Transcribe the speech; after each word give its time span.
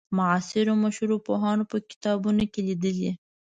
معاصرو 0.17 0.73
مشهورو 0.83 1.17
پوهانو 1.25 1.63
په 1.71 1.77
کتابونو 1.89 2.43
کې 2.51 2.61
لیدلې. 2.67 3.11